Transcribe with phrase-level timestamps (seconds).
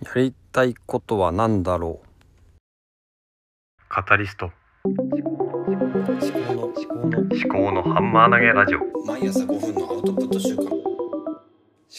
[0.00, 2.08] やりたいことは何だろう？
[3.88, 4.52] カタリスト。
[4.84, 5.02] 思考
[6.54, 8.78] の思考の思考のハンマー投げラジオ。
[8.78, 10.64] 思毎朝5分のアウトプット週間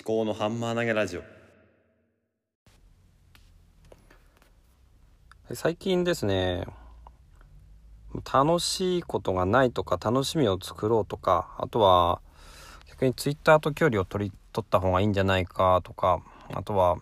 [0.03, 1.23] 考のハンマー投げラジオ。
[5.53, 6.65] 最近ですね
[8.33, 12.21] 楽しいことがないとか楽しみを作ろうとかあとは
[12.87, 16.21] 逆にツイッターと距離を取り取った方がいいんじゃないかとか
[16.53, 16.97] あとは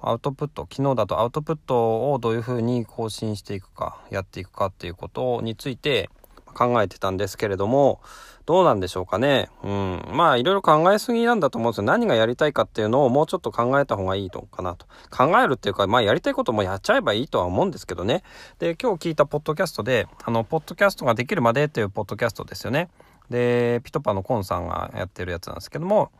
[0.00, 6.10] アウトプット昨日だとアウトプットをどういうふうに更新していくかやっていくかっていうことについて
[6.54, 8.00] 考えてたんですけれども
[8.46, 9.50] どうなんでしょうかね。
[9.64, 10.04] うん。
[10.12, 11.82] まあいろいろ考えすぎなんだと思うんですよ。
[11.82, 14.86] 何がやりたいかっていうのをもうちょっと考えた方がいいのかなと。
[15.10, 18.22] 考えるっていうかまあやりたいこともやっちゃえばいいとは思うんですけどね。
[18.60, 22.88] で今日聞いたポッドキャストであのポッドキャストができるまでっていうポッドキャストですよね。
[23.30, 26.12] でピトパのコンさんがやってるやつなんですけども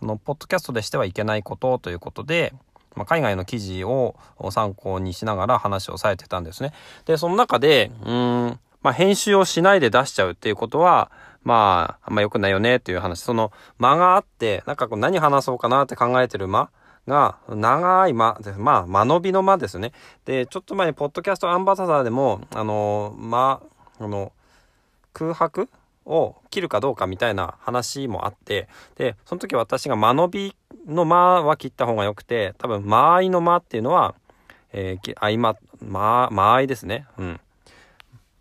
[0.00, 2.54] あのポッドキャストでしてはいけないことということで
[2.96, 4.16] まあ、海外の記事を
[4.50, 6.72] 参考にしながら話をされてたんですね。
[7.06, 11.10] で、その中で、うん、まあ、編集をしないで出しちゃうっていうことは、
[11.44, 13.20] まあ、あんま良くないよねっていう話。
[13.20, 16.70] その間があって、なんかこう何話そうかなって考えてる間
[17.06, 18.58] が、長い間です。
[18.58, 19.92] まあ、間延びの間ですね。
[20.24, 23.60] で、ちょっと前に、ポッドキャストアンバサダーでも、あの、ま
[23.98, 24.32] あ、あの、
[25.12, 25.68] 空白
[26.06, 34.14] を切るかどうかみたいな話もあって、で、その時私が間延びの間は切った方が良くて、多分間合いの間っていうのは、
[34.72, 37.06] えー、合間、間、間合いですね。
[37.18, 37.40] うん。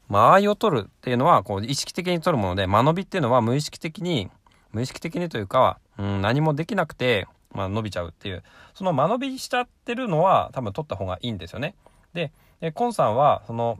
[0.07, 4.29] 間合いを取るっていうのは、こう、意識的に取るもので、間延びっていうのは無意識的に、
[4.71, 11.75] 無意識的にというか、うん、何もできなくて、まあ、伸びちゃうっていう、その間延びしちゃってるのは、多分取った方がいいんですよね。
[12.13, 13.79] で、でコンさんは、その、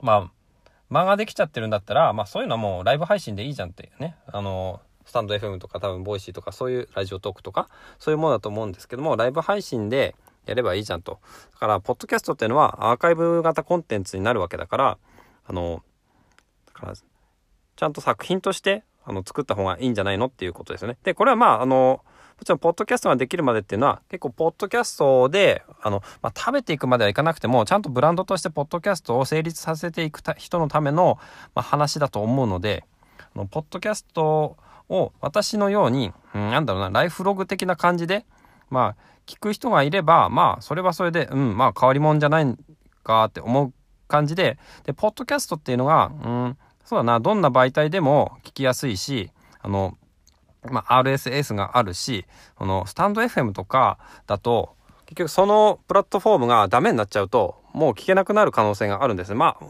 [0.00, 0.30] まあ、
[0.90, 4.16] 間ができちゃってるんだったら、まあそういうのはもうライブ配信でいいじゃんっていうね。
[4.26, 4.80] あの、
[5.10, 10.14] スタンド FM とか多分ボイシーとかそういうラジオトークとかそういうものだと思うんですけども、ライブ配信で
[10.46, 11.18] やればいいじゃんと。
[11.54, 14.98] だから、ポッドキャストっていうのはアーカイブ型コンテンツになるわけだから、
[15.46, 15.82] あの、
[16.66, 20.96] だから、ちゃんと作品としてあの作った方がいいんじゃないのっていうことですよね。
[21.02, 22.04] で、これはまあ、あの、
[22.38, 31.18] もちろん、ポッドキャストができるまでっていうのは、結構、ポッドキャストで、あの、まあ、食べていくまではいかなくても、ちゃんとブランドとして、ポッドキャストを成立させていく人のための、
[31.54, 32.84] まあ、話だと思うので、
[33.34, 34.56] あのポッドキャスト
[34.90, 38.26] を私のように、うん、なんだろうな、ライフログ的な感じで、
[38.68, 42.56] まあ、聞く人がいれば、まあ、それはそれで、うん、まあ、変わり者じゃない
[43.04, 43.72] かって思う
[44.08, 49.30] 感じで、で、ポッドキャストっていうのが、うん、そうだな、どんな媒体でも聞きやすいし、
[49.60, 49.96] あの、
[50.64, 52.26] まあ、RSS があるし、
[52.56, 54.76] このスタンド FM とかだと、
[55.06, 59.36] 結局そのプラットフォームがダメになっちゃうと、もう聞けなくなる可能性があるんですね。
[59.36, 59.64] まあ、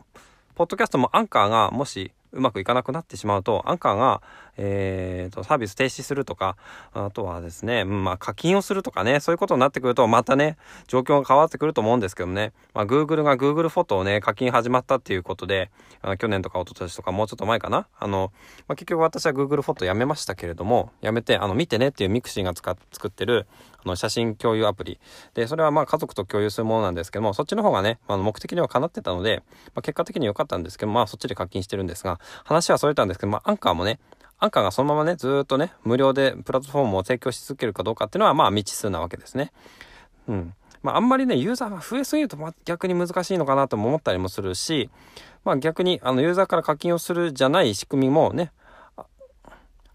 [0.55, 4.23] ポッドキャストもアンカーがもしうまくいかなくなってしまうと、アンカーが、
[4.57, 6.57] えーと、サービス停止するとか、
[6.93, 15.71] あとはですね、まあ課金をするとかね、そういうことになってくると、またね、状況が変わってくると思うんですけどね、まあ Google が Google フォトをね、課金始まったっていうことで、
[16.19, 18.33] 去年とか一昨年とかもうちょっと前かな、あの、
[18.69, 23.47] まあ結局私は Google フォトやめましたけれども、やめて、あの、見てねっていうミクシーが使っ作ってる、
[23.85, 24.99] あの、写真共有アプリ。
[25.35, 29.43] で、それはまあ家族と共有するものなんですけども、そっちの方がね、あの目的には叶ってたので、
[29.75, 33.99] まあ結果的に良かったんですけど、まあそっちで課金してるんですが、話はそれたんですけど、まあアンカーもね、
[34.39, 39.53] アンカーがそのままね、ずっとね、無料でプラットフォームを提供し続けるかどうかっていうのは、まあ未知数なわけですね。
[40.29, 40.55] うん。
[40.83, 44.89] まああんまりね、ユーザーが増えすぎると、まあ逆に難しいのかなとも思ったりもするし、
[45.45, 48.53] まあ逆に、あの、ユーザーから課金をするじゃない仕組みもね、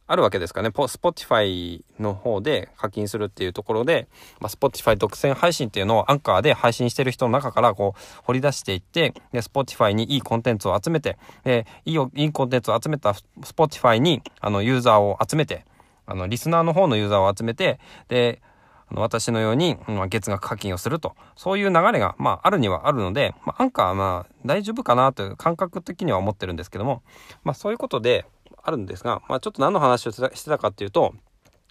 [0.08, 0.70] あるわけですかね。
[0.88, 4.08] スポティファイの方で課金するっていうところで、
[4.40, 13.24] まあ、スポティファイ独占配信っていうのをアンカーで配信してる人の中からこう掘り出していって、で、スポティファイにいいコンテンツを集めて、で、いい、いいコンテンツを集めたス
[13.56, 15.66] ポティファイに、あの、ユーザーを集めて、
[16.06, 18.44] あの、リスナーの方のユーザーを集めて、で、
[18.88, 21.16] あの私のように、まあ、月額課金をすると。
[21.36, 27.02] そういう流れが、まあ、あるにはあるので、まあ、アンカーはまあ、大丈夫かなという感覚的には思ってるんですけども、
[27.44, 28.26] まあ、そういうことで、
[28.66, 31.14] あるんですが、まあ、ちょっと何の話をしてたかっていうと、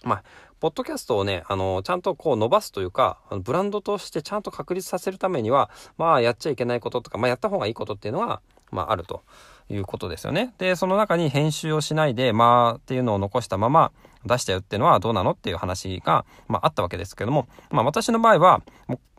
[0.03, 0.23] まあ、
[0.61, 9.23] ポッドキャストをね、あの、ちゃんとこう伸ばすというか、ブランドとしてちゃんと確立させるためには、まあ、やっちゃいけないこととか、まあ、やった方がいいことっていうのが、まあ、あると。
[9.69, 10.53] いうことですよね。
[10.57, 13.91] で、その中に編集をしないで、まあ、っていうのを残したまま
[14.25, 18.61] 出したよっていうのはどうなのっていう話が、まあ、あったわけですけども、まあ、私の場合は、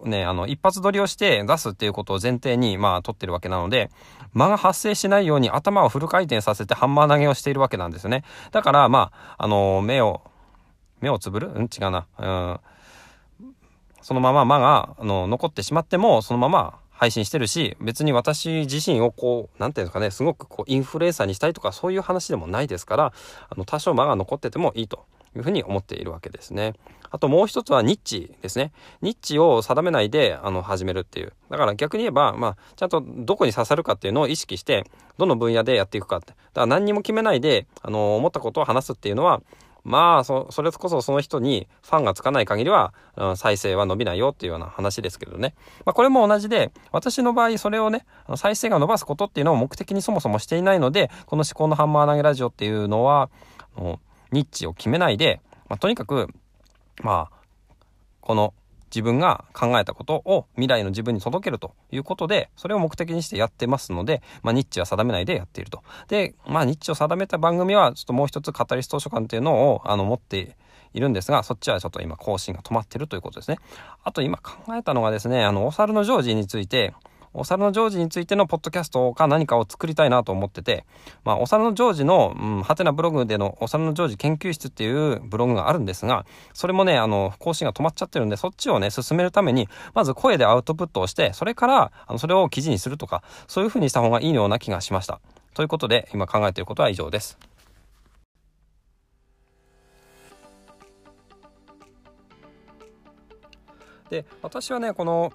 [0.05, 3.91] ね、あの、一発撮りをして出すっていうことを前提に、まあ、撮ってるわけなので、
[4.35, 8.23] 間が発生しないように頭をフル回転させてハンマー投げをしているわけなんですよね。
[8.53, 10.23] だから、まあ、あの、目を、
[11.01, 11.49] 目をつぶる？
[11.49, 11.65] うん？
[11.65, 12.07] 違うな。
[12.19, 12.61] うん。
[14.01, 23.13] そのまま間が、あの、残ってしまっても、そのまま配信してるし、別に私自身をこう、なんていうんですかね、すごくこう、インフルエンサーにしたいとか、そういう話でもないですから、
[23.51, 25.05] あの、多少間が残っててもいいと
[25.37, 26.75] いうふうに思っているわけですね。
[27.11, 28.73] あともう一つはニッチですね。
[29.01, 31.33] ニッチを定めないであの始めるっていう。
[31.51, 34.85] だから逆に言えば、まあ、ちゃんとどこに刺さるかっていうのを意識して、
[35.19, 36.29] どの分野でやっていくかって。
[36.29, 39.43] だから何にも決めないで、あの、思ったことを話すっていうのは、
[39.87, 45.55] まあそ、それこそその人にファンがつかない限りは、うん、再生は伸びないよっていうような話ですけどね。
[45.85, 48.05] まあ、これも同じで、私の場合、それをね、
[48.35, 53.31] 再生が伸ばすことっていうのを目的にそもそもしていないので、この思考のハンマー投げラジオっていうのは、
[54.33, 56.29] ニッチを決めないで、まあ、とにかく、
[57.03, 57.37] まあ、
[58.21, 58.55] この
[58.91, 65.83] 自分が考えたことを未来の自分に届けるということで、それを目的にしてやってますので、まあ、ニッチは定めないでやっていると。
[66.09, 70.57] で、まあ、ニッチを定めた番組は、ちょっともう一つカタリスト図書館っていうのを、あの、持って
[70.95, 73.59] いるんですが、そっちはちょっと今更新が止まってるということですね。
[74.03, 76.95] あと今考えたのがですね、あの、お猿のジョージについて、
[77.37, 80.87] お猿のジョージについてのポッドキャストか何かを作りたいなと思ってて、
[81.23, 86.25] まあ、お猿のジョージの、うん、はてなブログでのお猿のジョージ研究室っていうブログがあるんですが、
[86.55, 95.21] それもね、あの、更新が止まっちゃってるんで、そっちをね、進めるために、まず声でアウトプットをして、それから、あの、それを記事にするとか、そういう風にした方がいいような気がしました。
[95.53, 97.39] ということで、今考えていることは以上です。
[104.09, 105.33] で、私はね、この、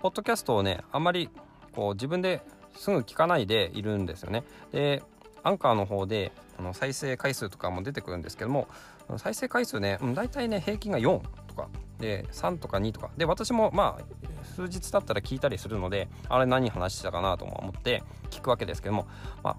[0.00, 1.28] ポッドキャストをねあんまり
[1.74, 2.42] こう自分で
[2.76, 4.44] すぐ聞かないでいるんですよね。
[4.72, 5.02] で
[5.42, 8.68] アンカーの方であの再生回数とかも出てくるんですけども
[9.16, 11.68] 再生回数ね、うん、大体ね平均が4とか
[11.98, 19.06] で3とか2とかで私もまあ数日経ったら聞いたりするのであれ何話してたかなと思って聞くわけですけども、
[19.42, 19.56] まあ、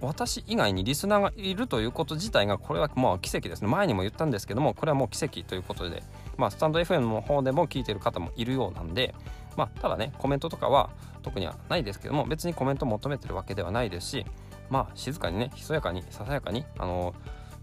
[0.00, 6.02] 私以外にリスナーがいるということ自体がこれはまあ奇跡ですね前にも言ったんですけどもこれはもう奇跡ということで
[6.36, 9.14] まあスタンド FM の方でも聞いてる方もいるようなんで
[9.56, 10.90] まあ、ただねコメントとかは
[11.22, 14.26] 特にはないですけども別にコメント求めてるわけではないですし
[14.70, 17.14] まあ静かにねひそやかにささやかにあの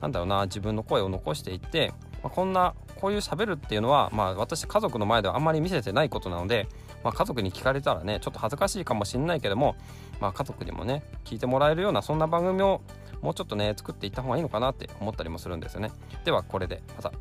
[0.01, 1.93] なんだろうな自分の声を残していって、
[2.23, 6.67] まあ、こんなこういう喋るっていうのは、まあ、私家族の前ではあんまり見せてないことなので、
[7.03, 9.75] まあ、家族に聞かれたらねちょっと恥ずかしいかもしれないけども、
[10.21, 12.81] まあ、家族にもね聞いてもらえるようなそんな番組を
[13.21, 15.91] もうちょっとね作っていった方がいいのかなって思ったりもするんですよね
[16.23, 17.11] ではこれでまた。